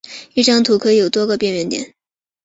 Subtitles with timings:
[0.33, 1.93] 一张图可以有多个边缘点。